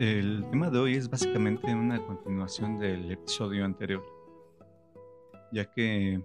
[0.00, 4.04] El tema de hoy es básicamente una continuación del episodio anterior,
[5.52, 6.20] ya que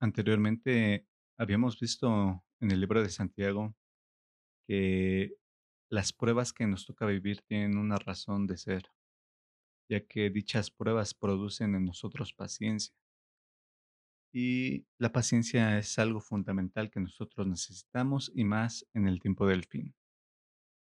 [0.00, 1.04] anteriormente
[1.36, 3.74] habíamos visto en el libro de Santiago
[4.68, 5.34] que
[5.90, 8.92] las pruebas que nos toca vivir tienen una razón de ser,
[9.90, 12.94] ya que dichas pruebas producen en nosotros paciencia.
[14.32, 19.64] Y la paciencia es algo fundamental que nosotros necesitamos y más en el tiempo del
[19.64, 19.97] fin.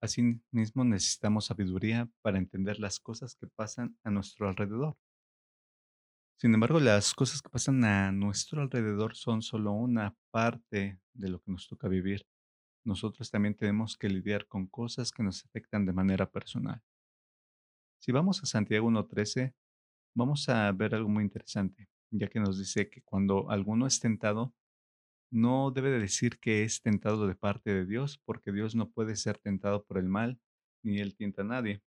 [0.02, 4.98] Asimismo, necesitamos sabiduría para entender las cosas que pasan a nuestro alrededor.
[6.38, 11.40] Sin embargo, las cosas que pasan a nuestro alrededor son solo una parte de lo
[11.40, 12.26] que nos toca vivir.
[12.84, 16.82] Nosotros también tenemos que lidiar con cosas que nos afectan de manera personal.
[18.00, 19.54] Si vamos a Santiago 1.13,
[20.16, 24.56] vamos a ver algo muy interesante, ya que nos dice que cuando alguno es tentado,
[25.32, 29.16] no debe de decir que es tentado de parte de Dios, porque Dios no puede
[29.16, 30.40] ser tentado por el mal,
[30.84, 31.82] ni él tienta a nadie,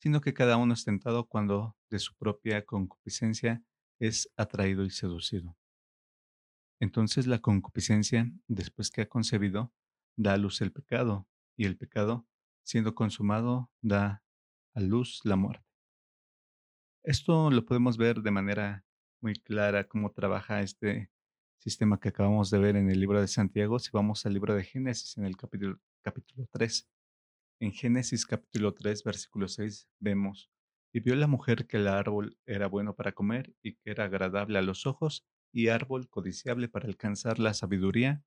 [0.00, 3.62] sino que cada uno es tentado cuando de su propia concupiscencia
[3.98, 5.56] es atraído y seducido.
[6.80, 9.72] Entonces la concupiscencia, después que ha concebido,
[10.16, 12.26] da a luz el pecado, y el pecado,
[12.64, 14.24] siendo consumado, da
[14.74, 15.64] a luz la muerte.
[17.04, 18.84] Esto lo podemos ver de manera
[19.20, 21.11] muy clara cómo trabaja este
[21.62, 24.64] sistema que acabamos de ver en el libro de Santiago, si vamos al libro de
[24.64, 26.90] Génesis en el capítulo, capítulo 3.
[27.60, 30.50] En Génesis capítulo 3, versículo 6 vemos,
[30.92, 34.58] y vio la mujer que el árbol era bueno para comer y que era agradable
[34.58, 38.24] a los ojos y árbol codiciable para alcanzar la sabiduría,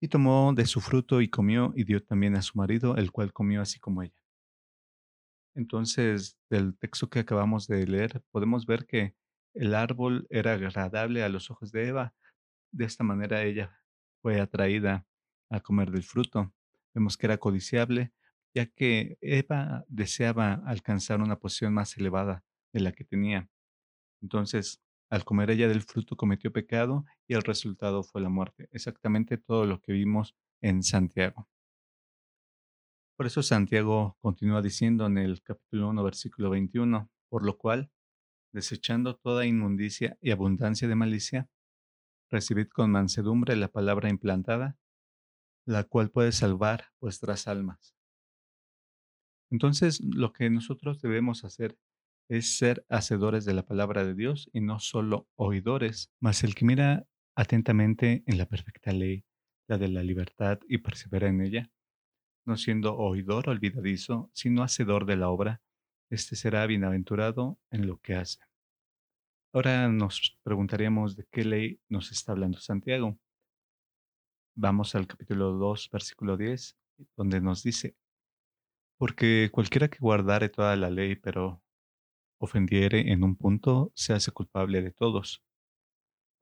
[0.00, 3.32] y tomó de su fruto y comió y dio también a su marido, el cual
[3.32, 4.22] comió así como ella.
[5.56, 9.16] Entonces, del texto que acabamos de leer, podemos ver que
[9.52, 12.14] el árbol era agradable a los ojos de Eva,
[12.76, 13.80] de esta manera ella
[14.20, 15.06] fue atraída
[15.50, 16.52] a comer del fruto.
[16.94, 18.12] Vemos que era codiciable,
[18.54, 23.48] ya que Eva deseaba alcanzar una posición más elevada de la que tenía.
[24.20, 28.68] Entonces, al comer ella del fruto cometió pecado y el resultado fue la muerte.
[28.72, 31.48] Exactamente todo lo que vimos en Santiago.
[33.16, 37.90] Por eso Santiago continúa diciendo en el capítulo 1, versículo 21, por lo cual,
[38.52, 41.48] desechando toda inmundicia y abundancia de malicia,
[42.30, 44.78] recibid con mansedumbre la palabra implantada,
[45.66, 47.96] la cual puede salvar vuestras almas.
[49.50, 51.78] Entonces, lo que nosotros debemos hacer
[52.28, 56.64] es ser hacedores de la palabra de Dios y no solo oidores, mas el que
[56.64, 57.06] mira
[57.36, 59.24] atentamente en la perfecta ley,
[59.68, 61.70] la de la libertad, y persevera en ella,
[62.44, 65.62] no siendo oidor olvidadizo, sino hacedor de la obra,
[66.10, 68.40] éste será bienaventurado en lo que hace.
[69.56, 73.18] Ahora nos preguntaríamos de qué ley nos está hablando Santiago.
[74.54, 76.76] Vamos al capítulo 2, versículo 10,
[77.16, 77.96] donde nos dice,
[78.98, 81.62] porque cualquiera que guardare toda la ley, pero
[82.38, 85.42] ofendiere en un punto, se hace culpable de todos.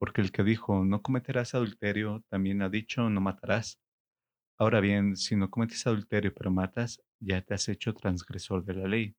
[0.00, 3.80] Porque el que dijo, no cometerás adulterio, también ha dicho, no matarás.
[4.58, 8.88] Ahora bien, si no cometes adulterio pero matas, ya te has hecho transgresor de la
[8.88, 9.14] ley.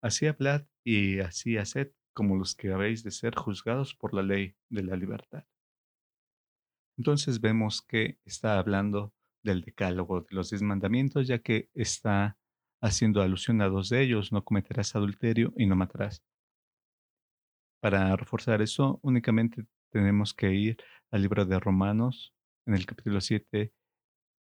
[0.00, 4.54] Así hablad y así haced como los que habéis de ser juzgados por la ley
[4.68, 5.44] de la libertad.
[6.96, 9.12] Entonces vemos que está hablando
[9.42, 12.38] del decálogo de los diez mandamientos, ya que está
[12.80, 16.22] haciendo alusión a dos de ellos, no cometerás adulterio y no matarás.
[17.80, 20.76] Para reforzar eso, únicamente tenemos que ir
[21.10, 22.34] al libro de Romanos,
[22.66, 23.72] en el capítulo 7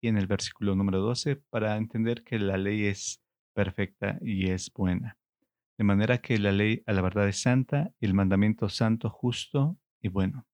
[0.00, 3.22] y en el versículo número 12, para entender que la ley es
[3.54, 5.19] perfecta y es buena.
[5.78, 9.78] De manera que la ley a la verdad es santa y el mandamiento santo, justo
[10.00, 10.47] y bueno.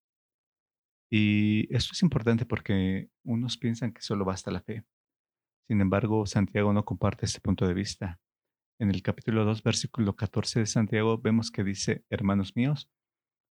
[1.09, 4.83] Y esto es importante porque unos piensan que solo basta la fe.
[5.67, 8.19] Sin embargo, Santiago no comparte este punto de vista.
[8.79, 12.89] En el capítulo 2, versículo 14 de Santiago vemos que dice, hermanos míos,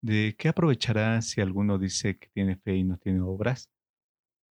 [0.02, 3.70] ¿de qué aprovechará si alguno dice que tiene fe y no tiene obras?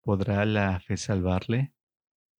[0.02, 1.74] ¿Podrá la fe salvarle?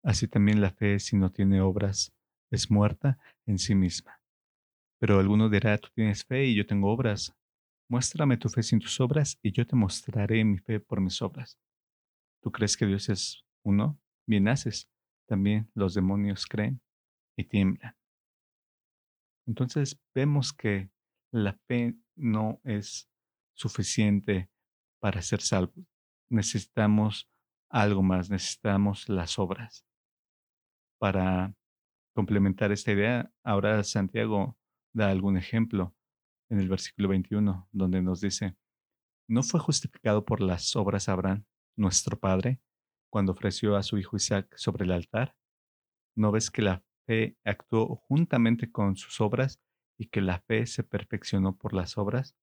[0.02, 2.14] Así también la fe, si no tiene obras,
[2.50, 4.21] es muerta en sí misma.
[5.02, 7.36] Pero alguno dirá, tú tienes fe y yo tengo obras.
[7.90, 11.58] Muéstrame tu fe sin tus obras y yo te mostraré mi fe por mis obras.
[12.40, 13.98] ¿Tú crees que Dios es uno?
[14.28, 14.88] Bien haces.
[15.26, 16.80] También los demonios creen
[17.36, 17.96] y tiemblan.
[19.44, 20.88] Entonces vemos que
[21.32, 23.10] la fe no es
[23.54, 24.50] suficiente
[25.00, 25.84] para ser salvos.
[26.30, 27.28] Necesitamos
[27.68, 29.84] algo más, necesitamos las obras.
[31.00, 31.56] Para
[32.14, 34.56] complementar esta idea, ahora Santiago
[34.92, 35.94] da algún ejemplo
[36.48, 38.56] en el versículo 21, donde nos dice,
[39.28, 41.44] ¿no fue justificado por las obras Abraham,
[41.76, 42.60] nuestro Padre,
[43.10, 45.36] cuando ofreció a su hijo Isaac sobre el altar?
[46.14, 49.60] ¿No ves que la fe actuó juntamente con sus obras
[49.98, 52.36] y que la fe se perfeccionó por las obras.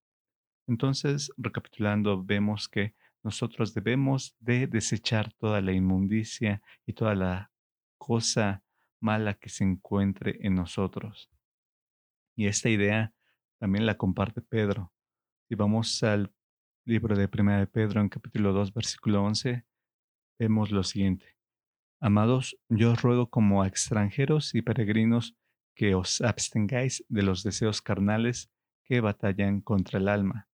[0.66, 7.50] Entonces, recapitulando, vemos que nosotros debemos de desechar toda la inmundicia y toda la
[7.98, 8.62] cosa
[9.00, 11.30] mala que se encuentre en nosotros.
[12.40, 13.12] Y esta idea
[13.58, 14.94] también la comparte Pedro.
[15.46, 16.32] Si vamos al
[16.86, 19.66] libro de Primera de Pedro en capítulo 2, versículo 11,
[20.38, 21.36] vemos lo siguiente.
[22.00, 25.36] Amados, yo os ruego como a extranjeros y peregrinos
[25.74, 28.50] que os abstengáis de los deseos carnales
[28.84, 30.48] que batallan contra el alma.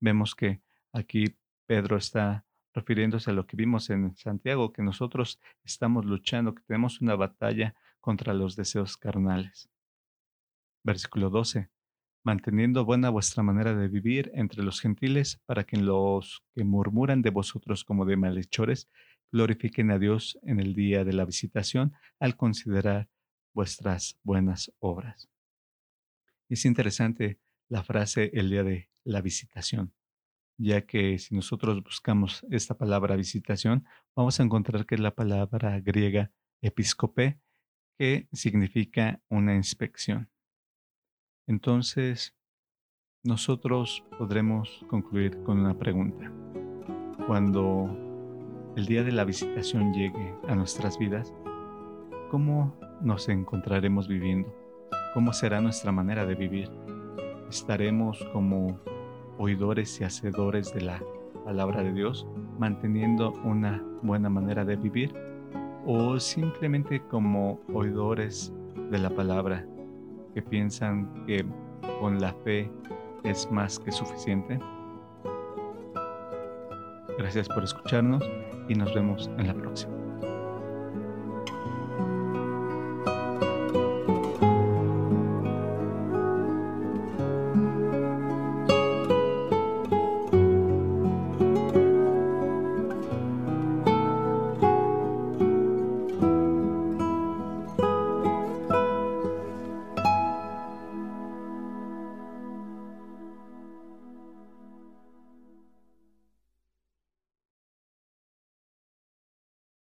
[0.00, 0.62] Vemos que
[0.94, 1.36] aquí
[1.66, 7.02] Pedro está refiriéndose a lo que vimos en Santiago, que nosotros estamos luchando, que tenemos
[7.02, 9.68] una batalla contra los deseos carnales.
[10.88, 11.68] Versículo 12.
[12.24, 17.28] Manteniendo buena vuestra manera de vivir entre los gentiles, para que los que murmuran de
[17.28, 18.88] vosotros como de malhechores
[19.30, 23.10] glorifiquen a Dios en el día de la visitación al considerar
[23.52, 25.28] vuestras buenas obras.
[26.48, 27.38] Es interesante
[27.68, 29.92] la frase el día de la visitación,
[30.56, 33.84] ya que si nosotros buscamos esta palabra visitación,
[34.16, 36.32] vamos a encontrar que es la palabra griega
[36.62, 37.38] episcope,
[37.98, 40.30] que significa una inspección.
[41.48, 42.36] Entonces,
[43.24, 46.30] nosotros podremos concluir con una pregunta.
[47.26, 47.88] Cuando
[48.76, 51.32] el día de la visitación llegue a nuestras vidas,
[52.30, 54.54] ¿cómo nos encontraremos viviendo?
[55.14, 56.70] ¿Cómo será nuestra manera de vivir?
[57.48, 58.78] ¿Estaremos como
[59.38, 61.02] oidores y hacedores de la
[61.46, 62.26] palabra de Dios,
[62.58, 65.14] manteniendo una buena manera de vivir?
[65.86, 68.52] ¿O simplemente como oidores
[68.90, 69.66] de la palabra
[70.38, 71.44] que piensan que
[72.00, 72.70] con la fe
[73.24, 74.60] es más que suficiente?
[77.18, 78.22] Gracias por escucharnos
[78.68, 79.97] y nos vemos en la próxima.